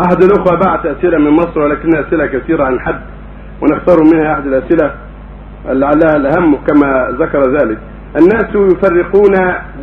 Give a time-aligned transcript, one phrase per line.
[0.00, 3.00] أحد الأخوة بعت أسئلة من مصر ولكنها أسئلة كثيرة عن حد
[3.62, 4.94] ونختار منها أحد الأسئلة
[5.64, 7.78] لعلها الأهم كما ذكر ذلك.
[8.20, 9.34] الناس يفرقون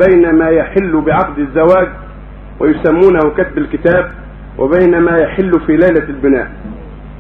[0.08, 1.88] بين ما يحل بعقد الزواج
[2.60, 4.12] ويسمونه كتب الكتاب
[4.58, 6.52] وبين ما يحل في ليلة البناء.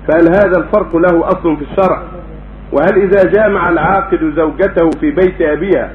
[0.07, 2.03] فهل هذا الفرق له أصل في الشرع؟
[2.71, 5.91] وهل إذا جامع العاقد زوجته في بيت أبيها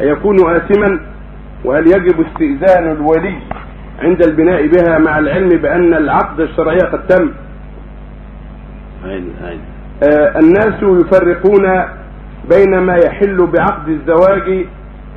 [0.00, 1.00] أيكون آثما؟
[1.64, 3.36] وهل يجب استئذان الولي
[4.00, 7.30] عند البناء بها مع العلم بأن العقد الشرعي قد تم.
[10.02, 11.82] آه الناس يفرقون
[12.50, 14.66] بين ما يحل بعقد الزواج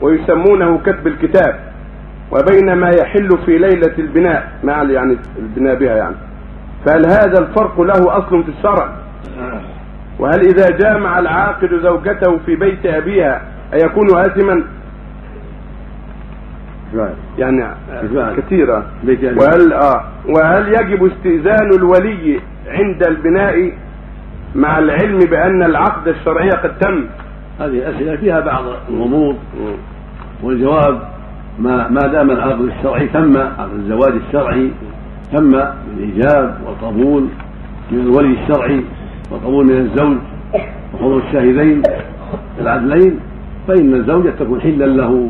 [0.01, 1.59] ويسمونه كتب الكتاب
[2.31, 6.15] وبين ما يحل في ليلة البناء مع يعني البناء بها يعني.
[6.85, 8.89] فهل هذا الفرق له أصل في الشرع؟
[10.19, 13.41] وهل إذا جامع العاقد زوجته في بيت أبيها
[13.73, 14.63] أيكون آثما؟
[17.37, 17.65] يعني
[18.37, 18.85] كثيرة.
[19.41, 20.03] وهل آه.
[20.29, 23.71] وهل يجب استئذان الولي عند البناء
[24.55, 27.05] مع العلم بأن العقد الشرعي قد تم؟
[27.59, 29.35] هذه أسئلة فيها بعض الغموض
[30.43, 31.01] والجواب
[31.59, 34.71] ما ما دام العقد الشرعي تم عقد الزواج الشرعي
[35.33, 37.27] تم بالإيجاب والقبول
[37.91, 38.83] من الولي الشرعي
[39.31, 40.17] والقبول من الزوج
[40.93, 41.83] وحضور الشاهدين
[42.61, 43.19] العدلين
[43.67, 45.29] فإن الزوجة تكون حلا له.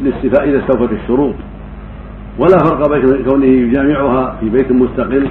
[0.00, 1.34] للاستيفاء إذا استوفت الشروط
[2.38, 5.28] ولا فرق بين كونه يجامعها في بيت مستقل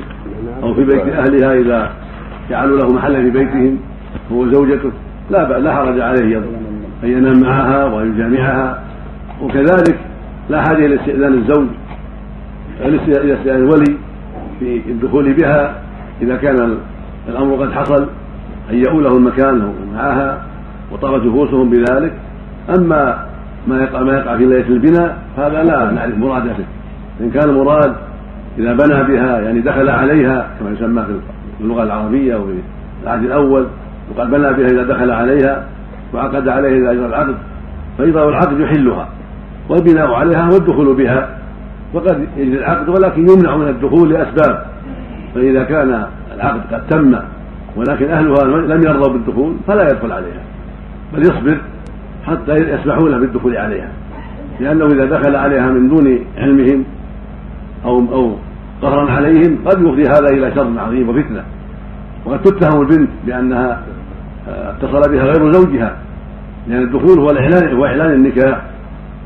[0.64, 1.92] أو في بيت أهلها إذا
[2.50, 3.78] جعلوا له محلا في بيتهم
[4.32, 4.92] هو زوجته.
[5.30, 6.38] لا لا حرج عليه
[7.04, 8.84] أن ينام معها وأن يجامعها
[9.42, 10.00] وكذلك
[10.50, 11.68] لا حاجة إلى استئذان الزوج.
[12.82, 13.98] إلى استئذان الولي
[14.60, 15.82] في الدخول بها.
[16.22, 16.78] إذا كان
[17.30, 18.08] الأمر قد حصل
[18.70, 20.46] هيئوا له المكان معها
[20.92, 22.14] وطابت نفوسهم بذلك.
[22.78, 23.26] أما
[23.68, 26.56] ما يقع ما يقع في ليلة البناء هذا لا نعرف مراده
[27.22, 27.96] إن كان مراد
[28.58, 32.54] إذا بنى بها يعني دخل عليها كما يسمى في اللغة العربية وفي
[33.04, 33.68] العهد الأول
[34.10, 35.64] وقد بنى بها إذا دخل عليها
[36.14, 37.36] وعقد عليها إذا أجرى العقد
[37.98, 39.08] فإذا العقد يحلها
[39.70, 41.38] والبناء عليها والدخول بها.
[41.94, 44.66] وقد يجري العقد ولكن يمنع من الدخول لأسباب.
[45.36, 47.20] فإذا كان العقد قد تم
[47.76, 50.42] ولكن أهلها لم يرضوا بالدخول فلا يدخل عليها.
[51.14, 51.58] بل يصبر.
[52.28, 53.90] حتى يسمحوا له بالدخول عليها.
[54.60, 56.84] لأنه إذا دخل عليها من دون علمهم
[57.86, 58.36] أو أو
[58.82, 61.44] قهرا عليهم قد يفضي هذا إلى شر عظيم وفتنة.
[62.26, 63.82] وقد تتهم البنت بأنها
[64.50, 65.98] آه، اتصل بها غير زوجها.
[66.68, 68.62] لأن الدخول هو الإعلان هو إعلان النكاح.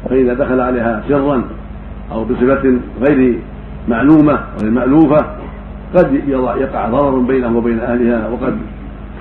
[0.10, 1.44] فإذا دخل عليها سرا
[2.12, 3.40] أو بصفة غير
[3.88, 5.26] معلومة غير مألوفة
[5.96, 8.58] قد يقع ضرر بينه وبين أهلها وقد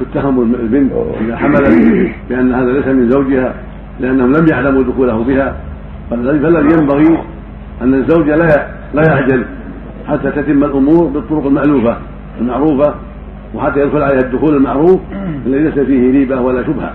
[0.01, 3.55] تتهم البنت إذا حملت بأن هذا ليس من زوجها.
[4.01, 5.57] لأنهم لم يعلموا دخوله بها
[6.11, 7.19] فالذي ينبغي
[7.83, 9.45] أن الزوج لا لا يعجل
[10.09, 11.97] حتى تتم الأمور بالطرق المألوفة
[12.41, 12.95] المعروفة
[13.55, 15.01] وحتى يدخل عليها الدخول المعروف
[15.47, 16.93] الذي ليس فيه ريبة ولا شبهة.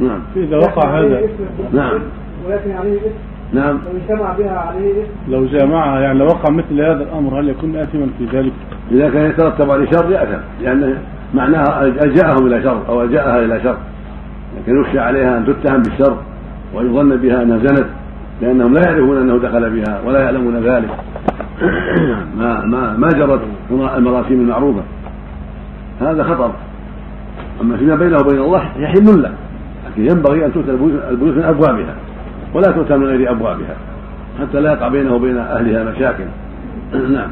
[0.00, 0.20] نعم.
[0.36, 1.20] إذا وقع هذا.
[1.72, 1.98] نعم.
[2.46, 3.00] ولكن عليه
[3.52, 3.78] نعم.
[3.78, 8.06] لو اجتمع بها عليه لو جامعها يعني لو وقع مثل هذا الأمر هل يكون آثما
[8.18, 8.52] في ذلك؟
[8.92, 10.40] إذا كان يترتب عليه شر يأثم.
[10.62, 10.98] لأنه
[11.34, 13.76] معناها ألجأهم إلى شر أو ألجأها إلى شر.
[14.56, 16.16] لكن يخشى عليها أن تتهم بالشر.
[16.74, 17.86] ويظن بها أنها زنت
[18.42, 20.90] لأنهم لا يعرفون أنه دخل بها ولا يعلمون ذلك.
[22.38, 24.82] ما ما ما جرت المراسيم المعروفة.
[26.00, 26.52] هذا خطر.
[27.60, 29.32] أما فيما بينه وبين الله يحل له
[29.86, 30.70] لكن ينبغي أن تؤتى
[31.10, 31.94] البيوت من أبوابها
[32.54, 33.76] ولا تؤتى من غير أبوابها
[34.40, 36.24] حتى لا يقع بينه وبين أهلها مشاكل.
[37.14, 37.30] نعم.